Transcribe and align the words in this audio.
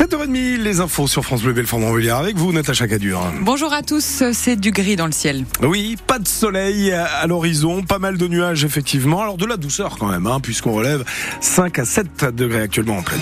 7h30, 0.00 0.56
les 0.62 0.80
infos 0.80 1.06
sur 1.06 1.22
France 1.26 1.42
Bleu 1.42 1.52
Belfort 1.52 1.78
Montbéliard 1.78 2.20
avec 2.20 2.34
vous, 2.34 2.54
Natacha 2.54 2.88
Cadur. 2.88 3.20
Bonjour 3.42 3.74
à 3.74 3.82
tous, 3.82 4.22
c'est 4.32 4.56
du 4.56 4.70
gris 4.70 4.96
dans 4.96 5.04
le 5.04 5.12
ciel. 5.12 5.44
Oui, 5.62 5.98
pas 6.06 6.18
de 6.18 6.26
soleil 6.26 6.90
à 6.90 7.26
l'horizon, 7.26 7.82
pas 7.82 7.98
mal 7.98 8.16
de 8.16 8.26
nuages 8.26 8.64
effectivement, 8.64 9.20
alors 9.20 9.36
de 9.36 9.44
la 9.44 9.58
douceur 9.58 9.98
quand 9.98 10.08
même, 10.08 10.26
hein, 10.26 10.40
puisqu'on 10.40 10.72
relève 10.72 11.04
5 11.42 11.80
à 11.80 11.84
7 11.84 12.34
degrés 12.34 12.62
actuellement 12.62 12.96
en 12.96 13.02
pleine. 13.02 13.20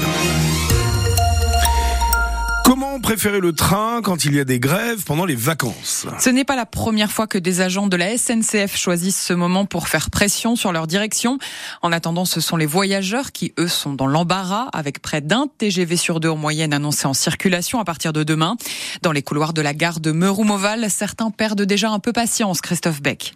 Préférer 3.08 3.40
le 3.40 3.54
train 3.54 4.02
quand 4.02 4.26
il 4.26 4.34
y 4.34 4.38
a 4.38 4.44
des 4.44 4.60
grèves 4.60 5.02
pendant 5.04 5.24
les 5.24 5.34
vacances 5.34 6.06
Ce 6.18 6.28
n'est 6.28 6.44
pas 6.44 6.56
la 6.56 6.66
première 6.66 7.10
fois 7.10 7.26
que 7.26 7.38
des 7.38 7.62
agents 7.62 7.86
de 7.86 7.96
la 7.96 8.18
SNCF 8.18 8.76
choisissent 8.76 9.24
ce 9.24 9.32
moment 9.32 9.64
pour 9.64 9.88
faire 9.88 10.10
pression 10.10 10.56
sur 10.56 10.72
leur 10.72 10.86
direction. 10.86 11.38
En 11.80 11.90
attendant, 11.90 12.26
ce 12.26 12.42
sont 12.42 12.58
les 12.58 12.66
voyageurs 12.66 13.32
qui, 13.32 13.54
eux, 13.58 13.66
sont 13.66 13.94
dans 13.94 14.06
l'embarras 14.06 14.68
avec 14.74 15.00
près 15.00 15.22
d'un 15.22 15.46
TGV 15.56 15.96
sur 15.96 16.20
deux 16.20 16.28
en 16.28 16.36
moyenne 16.36 16.74
annoncé 16.74 17.06
en 17.06 17.14
circulation 17.14 17.80
à 17.80 17.84
partir 17.86 18.12
de 18.12 18.24
demain. 18.24 18.58
Dans 19.00 19.12
les 19.12 19.22
couloirs 19.22 19.54
de 19.54 19.62
la 19.62 19.72
gare 19.72 20.00
de 20.00 20.12
Meurou-Moval, 20.12 20.90
certains 20.90 21.30
perdent 21.30 21.62
déjà 21.62 21.88
un 21.88 22.00
peu 22.00 22.12
patience, 22.12 22.60
Christophe 22.60 23.00
Beck. 23.00 23.32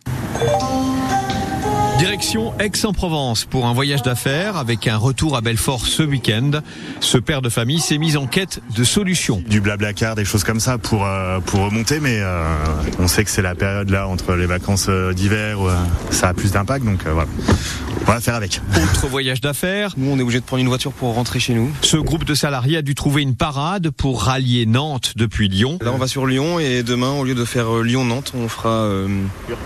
Direction 2.03 2.53
Aix-en-Provence 2.59 3.45
pour 3.45 3.67
un 3.67 3.73
voyage 3.73 4.03
d'affaires 4.03 4.57
avec 4.57 4.89
un 4.89 4.97
retour 4.97 5.37
à 5.37 5.41
Belfort 5.41 5.87
ce 5.87 6.03
week-end. 6.03 6.51
Ce 6.99 7.17
père 7.17 7.43
de 7.43 7.49
famille 7.49 7.79
s'est 7.79 7.97
mis 7.97 8.17
en 8.17 8.27
quête 8.27 8.59
de 8.77 8.83
solutions. 8.83 9.41
Du 9.47 9.61
blabla 9.61 9.93
car, 9.93 10.17
des 10.17 10.25
choses 10.25 10.43
comme 10.43 10.59
ça 10.59 10.79
pour 10.79 11.07
euh, 11.07 11.39
pour 11.39 11.61
remonter, 11.61 12.01
mais 12.01 12.19
euh, 12.19 12.57
on 12.99 13.07
sait 13.07 13.23
que 13.23 13.31
c'est 13.31 13.41
la 13.41 13.55
période 13.55 13.89
là 13.89 14.09
entre 14.09 14.35
les 14.35 14.47
vacances 14.47 14.87
euh, 14.89 15.13
d'hiver 15.13 15.61
où 15.61 15.69
ça 16.11 16.31
a 16.31 16.35
plus 16.35 16.51
d'impact, 16.51 16.85
donc 16.85 17.07
voilà. 17.07 17.29
On 18.01 18.11
va 18.11 18.21
faire 18.21 18.35
avec. 18.35 18.61
Autre 18.83 19.07
voyage 19.07 19.41
d'affaires. 19.41 19.95
Nous, 19.97 20.11
on 20.11 20.19
est 20.19 20.23
obligé 20.23 20.41
de 20.41 20.45
prendre 20.45 20.61
une 20.61 20.69
voiture 20.69 20.93
pour 20.93 21.15
rentrer 21.15 21.39
chez 21.39 21.55
nous. 21.55 21.71
Ce 21.83 21.97
groupe 21.97 22.25
de 22.25 22.35
salariés 22.35 22.79
a 22.79 22.83
dû 22.83 22.97
trouver 22.97 23.23
une 23.23 23.37
parade 23.37 23.91
pour 23.91 24.25
rallier 24.25 24.67
Nantes 24.67 25.13
depuis 25.15 25.47
Lyon. 25.47 25.79
Là, 25.81 25.93
on 25.95 25.99
va 25.99 26.09
sur 26.09 26.27
Lyon 26.27 26.59
et 26.59 26.83
demain, 26.83 27.13
au 27.13 27.23
lieu 27.23 27.37
de 27.37 27.45
faire 27.45 27.73
Lyon-Nantes, 27.77 28.33
on 28.37 28.49
fera 28.49 28.89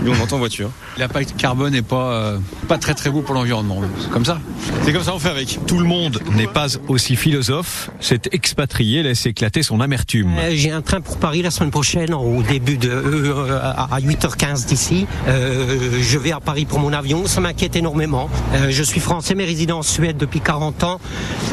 Lyon-Nantes 0.05 0.35
en 0.35 0.39
voiture. 0.39 0.71
L'impact 0.99 1.35
carbone 1.39 1.73
n'est 1.73 1.81
pas 1.81 2.26
euh, 2.27 2.39
pas 2.69 2.79
très 2.79 2.95
très 2.95 3.11
beau 3.11 3.23
pour 3.23 3.35
l'environnement. 3.35 3.81
C'est 4.01 4.11
comme 4.11 4.25
ça. 4.25 4.39
C'est 4.85 4.93
comme 4.93 5.03
ça 5.03 5.15
on 5.15 5.19
fait 5.19 5.31
avec. 5.31 5.59
Tout 5.67 5.79
le 5.79 5.85
monde 5.85 6.21
n'est 6.35 6.47
pas 6.47 6.67
aussi 6.89 7.17
philosophe. 7.17 7.91
Cet 8.01 8.33
expatrié 8.35 9.03
laisse 9.03 9.27
éclater 9.27 9.63
son 9.63 9.81
amertume. 9.81 10.33
Euh, 10.39 10.51
j'ai 10.53 10.71
un 10.71 10.83
train 10.83 11.01
pour 11.01 11.19
Paris 11.19 11.43
la 11.43 11.51
semaine 11.51 11.71
prochaine 11.71 12.15
au 12.15 12.43
début 12.43 12.77
de 12.77 12.91
euh, 12.91 13.61
à 13.63 14.01
8h15 14.01 14.67
d'ici. 14.67 15.07
je 15.27 16.19
vais 16.19 16.33
à 16.33 16.41
Paris 16.41 16.65
pour 16.65 16.81
mon 16.81 16.93
avion. 16.93 17.27
Ça 17.27 17.41
m'inquiète 17.41 17.77
énormément. 17.77 18.29
je 18.69 18.83
suis 18.83 19.01
français 19.01 19.35
mais 19.35 19.45
résident 19.45 19.79
en 19.79 19.83
Suède 19.83 20.17
depuis 20.17 20.41
40 20.41 20.85
ans. 20.85 21.01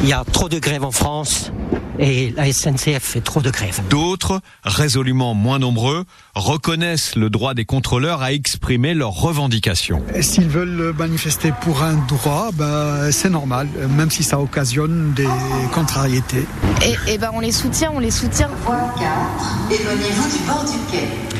Il 0.02 0.08
y 0.08 0.12
a 0.12 0.24
trop 0.24 0.48
de 0.48 0.58
grèves 0.58 0.84
en 0.84 0.90
France 0.90 1.52
et 1.98 2.32
la 2.36 2.52
SNCF 2.52 3.02
fait 3.02 3.20
trop 3.20 3.40
de 3.40 3.50
grèves. 3.50 3.80
D'autres, 3.88 4.40
résolument 4.64 5.34
moins 5.34 5.58
nombreux, 5.58 6.04
reconnaissent 6.34 7.16
le 7.16 7.30
droit 7.30 7.54
des 7.54 7.64
contrôleurs 7.64 8.22
à 8.22 8.32
exprimer 8.32 8.94
leurs 8.94 9.12
revendications. 9.12 10.02
S'ils 10.20 10.48
veulent 10.48 10.63
manifester 10.70 11.52
pour 11.60 11.82
un 11.82 11.94
droit, 12.08 12.50
bah, 12.54 13.10
c'est 13.12 13.30
normal, 13.30 13.68
même 13.96 14.10
si 14.10 14.22
ça 14.22 14.38
occasionne 14.40 15.12
des 15.14 15.28
contrariétés. 15.72 16.46
Et, 16.84 17.12
et 17.14 17.18
ben 17.18 17.30
on 17.34 17.40
les 17.40 17.52
soutient, 17.52 17.92
on 17.94 17.98
les 17.98 18.10
soutient. 18.10 18.48
Voie 18.64 18.76
4, 18.98 19.80
éloignez-vous 19.80 20.38
du 20.38 20.44
bord 20.46 20.64
du 20.64 20.78
quai. 20.90 21.33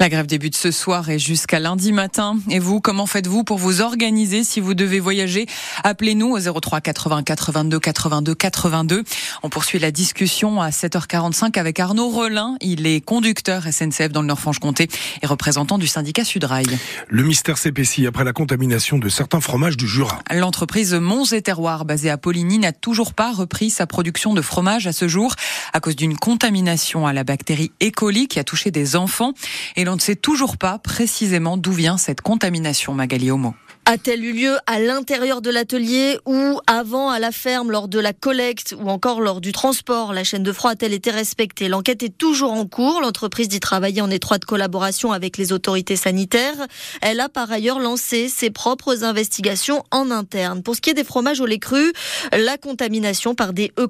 La 0.00 0.08
grève 0.08 0.26
débute 0.26 0.56
ce 0.56 0.72
soir 0.72 1.08
et 1.08 1.20
jusqu'à 1.20 1.60
lundi 1.60 1.92
matin. 1.92 2.36
Et 2.50 2.58
vous, 2.58 2.80
comment 2.80 3.06
faites-vous 3.06 3.44
pour 3.44 3.58
vous 3.58 3.80
organiser 3.80 4.42
si 4.42 4.58
vous 4.58 4.74
devez 4.74 4.98
voyager? 4.98 5.46
Appelez-nous 5.84 6.36
au 6.36 6.60
03 6.60 6.80
80 6.80 7.22
82 7.22 7.78
82 7.78 8.34
82. 8.34 9.04
On 9.44 9.48
poursuit 9.48 9.78
la 9.78 9.92
discussion 9.92 10.60
à 10.60 10.70
7h45 10.70 11.58
avec 11.58 11.78
Arnaud 11.78 12.10
Relin. 12.10 12.56
Il 12.60 12.86
est 12.86 13.00
conducteur 13.00 13.62
SNCF 13.70 14.10
dans 14.10 14.20
le 14.20 14.26
Nord-Franche-Comté 14.26 14.88
et 15.22 15.26
représentant 15.26 15.78
du 15.78 15.86
syndicat 15.86 16.24
Sudrail. 16.24 16.66
Le 17.08 17.22
mystère 17.22 17.56
s'épaissit 17.56 18.06
après 18.06 18.24
la 18.24 18.32
contamination 18.32 18.98
de 18.98 19.08
certains 19.08 19.40
fromages 19.40 19.76
du 19.76 19.86
Jura. 19.86 20.18
L'entreprise 20.32 20.92
Monts 20.94 21.32
et 21.32 21.40
Terroirs, 21.40 21.84
basée 21.84 22.10
à 22.10 22.18
Poligny, 22.18 22.58
n'a 22.58 22.72
toujours 22.72 23.14
pas 23.14 23.32
repris 23.32 23.70
sa 23.70 23.86
production 23.86 24.34
de 24.34 24.42
fromage 24.42 24.88
à 24.88 24.92
ce 24.92 25.06
jour 25.06 25.34
à 25.72 25.80
cause 25.80 25.94
d'une 25.94 26.16
contamination 26.16 27.06
à 27.06 27.12
la 27.12 27.22
bactérie 27.22 27.70
E. 27.82 27.90
coli 27.90 28.26
qui 28.26 28.40
a 28.40 28.44
touché 28.44 28.70
des 28.72 28.96
enfants. 28.96 29.32
Et 29.76 29.84
l'on 29.94 29.98
ne 29.98 30.02
sait 30.02 30.16
toujours 30.16 30.56
pas 30.56 30.80
précisément 30.80 31.56
d'où 31.56 31.70
vient 31.70 31.98
cette 31.98 32.20
contamination, 32.20 32.94
Magali 32.94 33.30
Homo. 33.30 33.54
A-t-elle 33.86 34.24
eu 34.24 34.32
lieu 34.32 34.56
à 34.66 34.80
l'intérieur 34.80 35.42
de 35.42 35.50
l'atelier 35.50 36.18
ou 36.24 36.58
avant 36.66 37.10
à 37.10 37.18
la 37.18 37.30
ferme 37.30 37.70
lors 37.70 37.86
de 37.86 37.98
la 37.98 38.14
collecte 38.14 38.74
ou 38.80 38.88
encore 38.88 39.20
lors 39.20 39.42
du 39.42 39.52
transport? 39.52 40.14
La 40.14 40.24
chaîne 40.24 40.42
de 40.42 40.52
froid 40.52 40.70
a-t-elle 40.70 40.94
été 40.94 41.10
respectée? 41.10 41.68
L'enquête 41.68 42.02
est 42.02 42.16
toujours 42.16 42.52
en 42.52 42.64
cours. 42.64 43.02
L'entreprise 43.02 43.46
dit 43.46 43.60
travailler 43.60 44.00
en 44.00 44.10
étroite 44.10 44.46
collaboration 44.46 45.12
avec 45.12 45.36
les 45.36 45.52
autorités 45.52 45.96
sanitaires. 45.96 46.66
Elle 47.02 47.20
a 47.20 47.28
par 47.28 47.52
ailleurs 47.52 47.78
lancé 47.78 48.30
ses 48.30 48.48
propres 48.48 49.04
investigations 49.04 49.84
en 49.90 50.10
interne. 50.10 50.62
Pour 50.62 50.74
ce 50.74 50.80
qui 50.80 50.88
est 50.88 50.94
des 50.94 51.04
fromages 51.04 51.42
au 51.42 51.46
lait 51.46 51.58
cru, 51.58 51.92
la 52.32 52.56
contamination 52.56 53.34
par 53.34 53.52
des 53.52 53.70
E. 53.78 53.86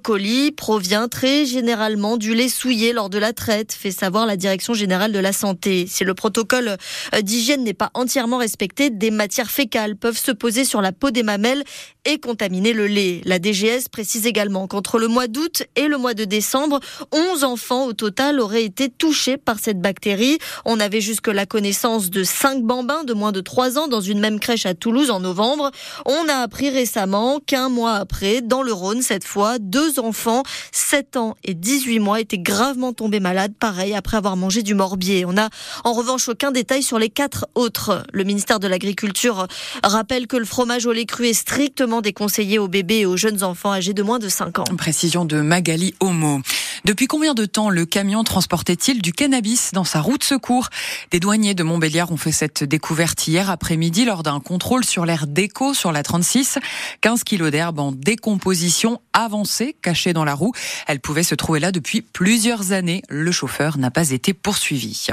provient 0.56 1.06
très 1.06 1.47
généralement 1.47 2.16
du 2.16 2.34
lait 2.34 2.49
souillé 2.49 2.93
lors 2.93 3.10
de 3.10 3.19
la 3.19 3.33
traite, 3.33 3.72
fait 3.72 3.93
savoir 3.93 4.27
la 4.27 4.37
Direction 4.37 4.75
générale 4.75 5.12
de 5.12 5.21
la 5.21 5.33
santé. 5.33 5.87
Si 5.88 6.03
le 6.03 6.15
protocole 6.15 6.78
d'hygiène 7.22 7.62
n'est 7.62 7.75
pas 7.75 7.93
entièrement 7.94 8.38
respecté, 8.38 8.91
des 8.91 9.12
matières 9.12 9.53
fécales 9.53 9.84
peuvent 9.93 10.19
se 10.19 10.33
poser 10.33 10.65
sur 10.65 10.81
la 10.81 10.93
peau 10.93 11.11
des 11.11 11.22
mamelles 11.22 11.65
et 12.04 12.19
contaminer 12.19 12.72
le 12.72 12.87
lait. 12.87 13.20
La 13.25 13.38
DGS 13.38 13.88
précise 13.91 14.26
également 14.26 14.66
qu'entre 14.66 14.98
le 14.98 15.09
mois 15.09 15.26
d'août 15.26 15.65
et 15.76 15.88
le 15.88 15.97
mois 15.97 16.15
de 16.15 16.25
décembre, 16.25 16.81
11 17.12 17.44
enfants 17.44 17.87
au 17.87 17.92
total 17.92 18.41
auraient 18.41 18.65
été 18.65 18.88
touchés 18.88 19.37
par 19.37 19.59
cette 19.59 19.81
bactérie. 19.81 20.38
On 20.65 20.81
avait 20.81 21.00
jusque 21.00 21.28
la 21.28 21.47
connaissance 21.47 22.10
de 22.10 22.22
5 22.22 22.62
bambins 22.62 23.04
de 23.04 23.15
moins 23.15 23.32
de 23.32 23.41
3 23.41 23.78
ans 23.78 23.88
dans 23.88 24.00
une 24.00 24.20
même 24.20 24.41
crèche 24.41 24.66
à 24.66 24.75
Toulouse 24.75 25.10
en 25.10 25.20
novembre. 25.20 25.70
On 26.04 26.28
a 26.28 26.37
appris 26.37 26.70
récemment 26.70 27.41
qu'un 27.41 27.69
mois 27.69 27.94
après, 27.94 28.42
dans 28.42 28.62
le 28.62 28.72
Rhône 28.72 29.03
cette 29.03 29.25
fois, 29.25 29.59
deux 29.59 29.98
enfants, 29.98 30.42
7 30.72 31.16
ans 31.16 31.36
et 31.44 31.54
18 31.54 32.00
mois, 32.00 32.21
étaient 32.21 32.38
gravement 32.38 32.92
tombés 32.92 33.21
malades, 33.21 33.54
pareil, 33.59 33.94
après 33.94 34.16
avoir 34.16 34.36
mangé 34.36 34.62
du 34.62 34.75
morbier. 34.75 35.25
On 35.26 35.36
a 35.36 35.48
en 35.84 35.92
revanche 35.92 36.28
aucun 36.28 36.53
détail 36.53 36.82
sur 36.82 36.98
les 36.98 37.10
quatre 37.10 37.47
autres. 37.54 38.03
Le 38.12 38.25
ministère 38.25 38.60
de 38.60 38.69
l'Agriculture 38.69 39.47
rappelle 39.82 40.26
que 40.26 40.36
le 40.36 40.44
fromage 40.44 40.86
au 40.86 40.92
lait 40.92 41.06
cru 41.06 41.28
est 41.28 41.34
strictement 41.34 41.94
déconseillé 42.00 42.59
aux 42.59 42.69
bébés 42.69 43.00
et 43.00 43.06
aux 43.06 43.16
jeunes 43.16 43.43
enfants 43.43 43.72
âgés 43.72 43.94
de 43.94 44.03
moins 44.03 44.19
de 44.19 44.28
5 44.28 44.59
ans. 44.59 44.65
Précision 44.77 45.25
de 45.25 45.41
Magali 45.41 45.94
Homo. 46.00 46.41
Depuis 46.84 47.06
combien 47.06 47.33
de 47.33 47.47
temps 47.47 47.71
le 47.71 47.87
camion 47.87 48.25
transportait-il 48.25 49.00
du 49.00 49.15
cannabis 49.15 49.71
dans 49.72 49.84
sa 49.84 50.03
route 50.03 50.22
secours? 50.22 50.69
Des 51.11 51.19
douaniers 51.19 51.55
de 51.55 51.62
Montbéliard 51.62 52.12
ont 52.12 52.19
fait 52.19 52.31
cette 52.31 52.62
découverte 52.62 53.27
hier 53.27 53.49
après-midi 53.49 54.05
lors 54.05 54.22
d'un 54.22 54.39
contrôle 54.39 54.84
sur 54.84 55.06
l'air 55.06 55.27
d'écho 55.27 55.72
sur 55.72 55.93
la 55.93 56.03
36. 56.03 56.59
15 57.00 57.25
kilos 57.25 57.50
d'herbe 57.50 57.78
en 57.78 57.91
décomposition 57.91 59.00
avancée 59.15 59.75
cachée 59.81 60.12
dans 60.12 60.27
la 60.27 60.34
roue. 60.34 60.53
Elle 60.87 61.00
pouvait 61.00 61.22
se 61.22 61.34
trouver 61.34 61.59
là 61.59 61.72
depuis 61.72 62.03
plusieurs 62.03 62.72
années. 62.72 63.01
Le 63.09 63.33
chauffeur 63.33 63.78
n'a 63.78 63.91
pas 63.91 64.11
été 64.11 64.34
poursuivi. 64.34 65.06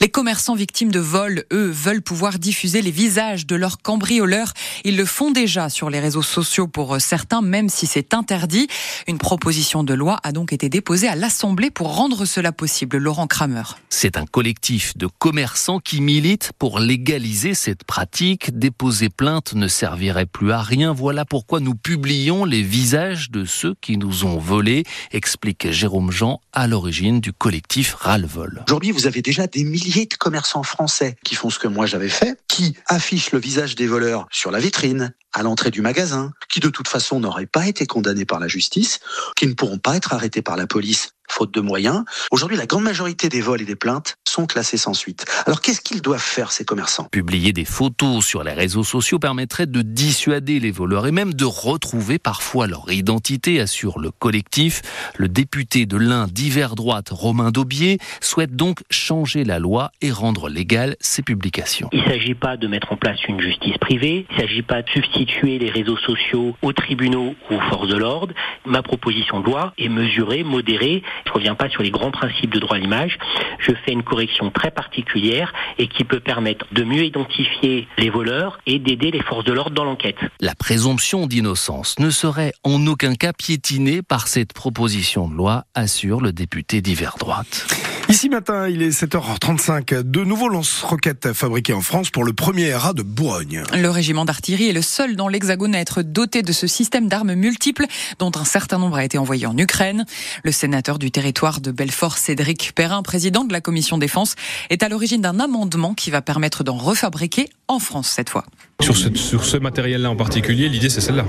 Les 0.00 0.08
commerçants 0.08 0.54
victimes 0.54 0.90
de 0.90 1.00
vols, 1.00 1.44
eux, 1.52 1.68
veulent 1.68 2.00
pouvoir 2.00 2.38
diffuser 2.38 2.80
les 2.80 2.90
visages 2.90 3.46
de 3.46 3.56
leurs 3.56 3.82
cambrioleurs. 3.82 4.54
Ils 4.84 4.96
le 4.96 5.04
font 5.04 5.32
déjà 5.32 5.68
sur 5.68 5.90
les 5.90 6.00
réseaux 6.00 6.22
sociaux 6.22 6.66
pour 6.66 6.98
certains, 6.98 7.42
même 7.42 7.68
si 7.68 7.86
c'est 7.86 8.14
interdit. 8.14 8.68
Une 9.06 9.18
proposition 9.18 9.84
de 9.84 9.92
loi 9.92 10.18
a 10.22 10.32
donc 10.32 10.54
été 10.54 10.70
déposée 10.70 11.09
à 11.10 11.16
l'Assemblée 11.16 11.72
pour 11.72 11.96
rendre 11.96 12.24
cela 12.24 12.52
possible. 12.52 12.96
Laurent 12.96 13.26
Kramer. 13.26 13.64
C'est 13.88 14.16
un 14.16 14.26
collectif 14.26 14.96
de 14.96 15.08
commerçants 15.08 15.80
qui 15.80 16.00
milite 16.00 16.52
pour 16.56 16.78
légaliser 16.78 17.54
cette 17.54 17.82
pratique. 17.82 18.56
Déposer 18.56 19.08
plainte 19.08 19.54
ne 19.54 19.66
servirait 19.66 20.26
plus 20.26 20.52
à 20.52 20.62
rien. 20.62 20.92
Voilà 20.92 21.24
pourquoi 21.24 21.58
nous 21.58 21.74
publions 21.74 22.44
les 22.44 22.62
visages 22.62 23.32
de 23.32 23.44
ceux 23.44 23.74
qui 23.80 23.96
nous 23.96 24.24
ont 24.24 24.38
volés, 24.38 24.84
explique 25.10 25.72
Jérôme 25.72 26.12
Jean 26.12 26.40
à 26.52 26.68
l'origine 26.68 27.20
du 27.20 27.32
collectif 27.32 27.94
Ralvol. 27.94 28.62
Aujourd'hui, 28.68 28.92
vous 28.92 29.08
avez 29.08 29.20
déjà 29.20 29.48
des 29.48 29.64
milliers 29.64 30.06
de 30.06 30.14
commerçants 30.14 30.62
français 30.62 31.16
qui 31.24 31.34
font 31.34 31.50
ce 31.50 31.58
que 31.58 31.66
moi 31.66 31.86
j'avais 31.86 32.08
fait, 32.08 32.38
qui 32.46 32.76
affichent 32.86 33.32
le 33.32 33.40
visage 33.40 33.74
des 33.74 33.88
voleurs 33.88 34.28
sur 34.30 34.52
la 34.52 34.60
vitrine, 34.60 35.12
à 35.32 35.42
l'entrée 35.42 35.70
du 35.70 35.80
magasin, 35.80 36.32
qui 36.48 36.60
de 36.60 36.68
toute 36.68 36.88
façon 36.88 37.20
n'auraient 37.20 37.46
pas 37.46 37.66
été 37.66 37.86
condamnés 37.86 38.24
par 38.24 38.40
la 38.40 38.48
justice, 38.48 39.00
qui 39.36 39.46
ne 39.46 39.54
pourront 39.54 39.78
pas 39.78 39.96
être 39.96 40.12
arrêtés 40.12 40.42
par 40.42 40.56
la 40.56 40.66
police 40.66 41.12
faute 41.30 41.52
de 41.54 41.60
moyens. 41.60 42.04
Aujourd'hui, 42.30 42.56
la 42.56 42.66
grande 42.66 42.84
majorité 42.84 43.28
des 43.28 43.40
vols 43.40 43.62
et 43.62 43.64
des 43.64 43.76
plaintes 43.76 44.16
sont 44.28 44.46
classés 44.46 44.76
sans 44.76 44.94
suite. 44.94 45.24
Alors 45.46 45.60
qu'est-ce 45.60 45.80
qu'ils 45.80 46.02
doivent 46.02 46.20
faire 46.20 46.52
ces 46.52 46.64
commerçants? 46.64 47.04
Publier 47.04 47.52
des 47.52 47.64
photos 47.64 48.24
sur 48.24 48.44
les 48.44 48.52
réseaux 48.52 48.84
sociaux 48.84 49.18
permettrait 49.18 49.66
de 49.66 49.82
dissuader 49.82 50.60
les 50.60 50.70
voleurs 50.70 51.06
et 51.06 51.12
même 51.12 51.34
de 51.34 51.44
retrouver 51.44 52.18
parfois 52.18 52.66
leur 52.66 52.90
identité, 52.90 53.60
assure 53.60 53.98
le 53.98 54.10
collectif. 54.10 54.82
Le 55.16 55.28
député 55.28 55.86
de 55.86 55.96
l'Ain 55.96 56.26
d'hiver 56.26 56.74
droite, 56.74 57.08
Romain 57.10 57.50
Daubier, 57.50 57.98
souhaite 58.20 58.54
donc 58.56 58.80
changer 58.90 59.44
la 59.44 59.58
loi 59.58 59.90
et 60.00 60.10
rendre 60.10 60.48
légales 60.48 60.96
ces 61.00 61.22
publications. 61.22 61.88
Il 61.92 62.00
ne 62.00 62.04
s'agit 62.04 62.34
pas 62.34 62.56
de 62.56 62.66
mettre 62.66 62.92
en 62.92 62.96
place 62.96 63.18
une 63.28 63.40
justice 63.40 63.78
privée, 63.78 64.26
il 64.30 64.36
ne 64.36 64.40
s'agit 64.40 64.62
pas 64.62 64.82
de 64.82 64.88
substituer 64.90 65.58
les 65.58 65.70
réseaux 65.70 65.96
sociaux 65.96 66.56
aux 66.62 66.72
tribunaux 66.72 67.34
ou 67.50 67.54
aux 67.54 67.60
forces 67.60 67.88
de 67.88 67.96
l'ordre. 67.96 68.34
Ma 68.64 68.82
proposition 68.82 69.40
de 69.40 69.46
loi 69.46 69.72
est 69.78 69.88
mesurée, 69.88 70.44
modérée. 70.44 71.02
Je 71.24 71.30
ne 71.30 71.34
reviens 71.34 71.54
pas 71.54 71.68
sur 71.68 71.82
les 71.82 71.90
grands 71.90 72.10
principes 72.10 72.52
de 72.52 72.58
droit 72.58 72.76
à 72.76 72.78
l'image. 72.78 73.18
Je 73.58 73.72
fais 73.84 73.92
une 73.92 74.02
correction 74.02 74.50
très 74.50 74.70
particulière 74.70 75.52
et 75.78 75.88
qui 75.88 76.04
peut 76.04 76.20
permettre 76.20 76.66
de 76.72 76.84
mieux 76.84 77.04
identifier 77.04 77.88
les 77.98 78.10
voleurs 78.10 78.58
et 78.66 78.78
d'aider 78.78 79.10
les 79.10 79.22
forces 79.22 79.44
de 79.44 79.52
l'ordre 79.52 79.74
dans 79.74 79.84
l'enquête. 79.84 80.18
La 80.40 80.54
présomption 80.54 81.26
d'innocence 81.26 81.98
ne 81.98 82.10
serait 82.10 82.52
en 82.64 82.86
aucun 82.86 83.14
cas 83.14 83.32
piétinée 83.32 84.02
par 84.02 84.28
cette 84.28 84.52
proposition 84.52 85.28
de 85.28 85.34
loi, 85.34 85.64
assure 85.74 86.20
le 86.20 86.32
député 86.32 86.80
d'hiver 86.80 87.16
droite. 87.18 87.66
Ici 88.10 88.28
matin, 88.28 88.68
il 88.68 88.82
est 88.82 88.90
7h35. 88.90 90.02
De 90.02 90.24
nouveaux 90.24 90.48
lance-roquettes 90.48 91.32
fabriqués 91.32 91.74
en 91.74 91.80
France 91.80 92.10
pour 92.10 92.24
le 92.24 92.32
premier 92.32 92.74
RA 92.74 92.92
de 92.92 93.02
Bourgogne. 93.02 93.62
Le 93.72 93.88
régiment 93.88 94.24
d'artillerie 94.24 94.68
est 94.68 94.72
le 94.72 94.82
seul 94.82 95.14
dans 95.14 95.28
l'Hexagone 95.28 95.76
à 95.76 95.78
être 95.78 96.02
doté 96.02 96.42
de 96.42 96.50
ce 96.50 96.66
système 96.66 97.06
d'armes 97.06 97.34
multiples, 97.34 97.86
dont 98.18 98.32
un 98.34 98.44
certain 98.44 98.78
nombre 98.78 98.96
a 98.96 99.04
été 99.04 99.16
envoyé 99.16 99.46
en 99.46 99.56
Ukraine. 99.56 100.06
Le 100.42 100.50
sénateur 100.50 100.98
du 100.98 101.12
territoire 101.12 101.60
de 101.60 101.70
Belfort, 101.70 102.18
Cédric 102.18 102.72
Perrin, 102.74 103.04
président 103.04 103.44
de 103.44 103.52
la 103.52 103.60
commission 103.60 103.96
défense, 103.96 104.34
est 104.70 104.82
à 104.82 104.88
l'origine 104.88 105.20
d'un 105.20 105.38
amendement 105.38 105.94
qui 105.94 106.10
va 106.10 106.20
permettre 106.20 106.64
d'en 106.64 106.76
refabriquer 106.76 107.48
en 107.68 107.78
France 107.78 108.08
cette 108.08 108.28
fois. 108.28 108.44
Sur 108.80 108.96
ce, 108.96 109.08
sur 109.14 109.44
ce 109.44 109.56
matériel-là 109.56 110.10
en 110.10 110.16
particulier, 110.16 110.68
l'idée 110.68 110.88
c'est 110.88 111.00
celle-là. 111.00 111.24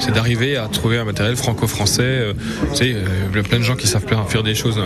C'est 0.00 0.12
d'arriver 0.12 0.56
à 0.56 0.66
trouver 0.68 0.98
un 0.98 1.04
matériel 1.04 1.36
franco-français. 1.36 2.02
Euh, 2.02 2.32
tu 2.72 2.76
sais, 2.76 2.92
euh, 2.94 3.04
il 3.30 3.36
y 3.36 3.40
a 3.40 3.42
plein 3.42 3.58
de 3.58 3.62
gens 3.62 3.76
qui 3.76 3.86
savent 3.86 4.04
faire 4.28 4.42
des 4.42 4.54
choses 4.54 4.80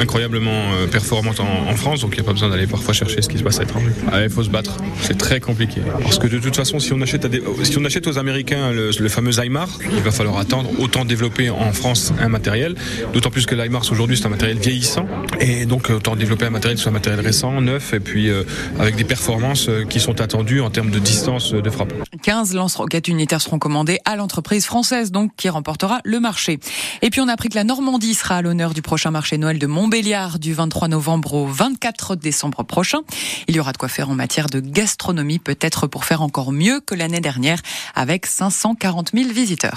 incroyablement 0.00 0.50
euh, 0.74 0.86
performantes 0.86 1.40
en, 1.40 1.70
en 1.70 1.76
France, 1.76 2.00
donc 2.00 2.12
il 2.12 2.20
n'y 2.20 2.20
a 2.20 2.24
pas 2.24 2.32
besoin 2.32 2.48
d'aller 2.48 2.66
parfois 2.66 2.94
chercher 2.94 3.20
ce 3.20 3.28
qui 3.28 3.38
se 3.38 3.42
passe 3.42 3.58
à 3.58 3.62
l'étranger. 3.62 3.90
Ah, 4.12 4.22
il 4.22 4.30
faut 4.30 4.42
se 4.42 4.50
battre. 4.50 4.76
C'est 5.02 5.18
très 5.18 5.40
compliqué. 5.40 5.80
Parce 6.02 6.18
que 6.18 6.28
de 6.28 6.38
toute 6.38 6.56
façon, 6.56 6.78
si 6.78 6.92
on 6.92 7.00
achète, 7.02 7.24
à 7.24 7.28
des, 7.28 7.42
si 7.64 7.76
on 7.78 7.84
achète 7.84 8.06
aux 8.06 8.18
Américains 8.18 8.72
le, 8.72 8.90
le 8.98 9.08
fameux 9.08 9.38
Aimar, 9.40 9.68
il 9.92 10.02
va 10.02 10.10
falloir 10.10 10.38
attendre 10.38 10.70
autant 10.78 11.04
développer 11.04 11.50
en 11.50 11.72
France 11.72 12.12
un 12.20 12.28
matériel. 12.28 12.74
D'autant 13.12 13.30
plus 13.30 13.44
que 13.46 13.54
l'Aimar 13.54 13.82
aujourd'hui 13.90 14.16
c'est 14.16 14.26
un 14.26 14.30
matériel 14.30 14.58
vieillissant. 14.58 15.06
Et 15.40 15.66
donc 15.66 15.90
autant 15.90 16.16
développer 16.16 16.46
un 16.46 16.50
matériel 16.50 16.78
soit 16.78 16.90
un 16.90 16.94
matériel 16.94 17.24
récent, 17.24 17.60
neuf, 17.60 17.92
et 17.92 18.00
puis 18.00 18.30
euh, 18.30 18.44
avec 18.78 18.96
des 18.96 19.04
performances 19.04 19.68
qui 19.90 20.00
sont 20.00 20.20
attendues 20.20 20.60
en 20.60 20.70
termes 20.70 20.90
de 20.90 20.98
distance 20.98 21.54
de 21.60 21.70
frappe. 21.70 21.92
15 22.22 22.54
lance-roquettes 22.54 23.08
unitaires 23.08 23.40
seront 23.40 23.58
commandées 23.58 23.98
à 24.04 24.16
l'entreprise 24.16 24.66
française, 24.66 25.10
donc 25.10 25.32
qui 25.36 25.48
remportera 25.48 26.00
le 26.04 26.20
marché. 26.20 26.58
Et 27.02 27.10
puis 27.10 27.20
on 27.20 27.28
a 27.28 27.32
appris 27.32 27.48
que 27.48 27.54
la 27.54 27.64
Normandie 27.64 28.14
sera 28.14 28.36
à 28.36 28.42
l'honneur 28.42 28.74
du 28.74 28.82
prochain 28.82 29.10
marché 29.10 29.38
Noël 29.38 29.58
de 29.58 29.66
Montbéliard 29.66 30.38
du 30.38 30.54
23 30.54 30.88
novembre 30.88 31.34
au 31.34 31.46
24 31.46 32.16
décembre 32.16 32.62
prochain. 32.62 33.00
Il 33.48 33.56
y 33.56 33.60
aura 33.60 33.72
de 33.72 33.78
quoi 33.78 33.88
faire 33.88 34.10
en 34.10 34.14
matière 34.14 34.46
de 34.46 34.60
gastronomie, 34.60 35.38
peut-être 35.38 35.86
pour 35.86 36.04
faire 36.04 36.22
encore 36.22 36.52
mieux 36.52 36.80
que 36.80 36.94
l'année 36.94 37.20
dernière, 37.20 37.60
avec 37.94 38.26
540 38.26 39.12
000 39.14 39.30
visiteurs. 39.30 39.74